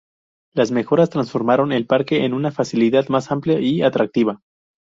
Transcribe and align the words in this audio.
Las 0.55 0.71
mejoras 0.71 1.11
transformaron 1.11 1.71
el 1.71 1.85
parque 1.85 2.25
en 2.25 2.33
una 2.33 2.49
facilidad 2.49 3.07
más 3.09 3.31
amplia 3.31 3.59
y 3.59 3.83
atractiva. 3.83 4.41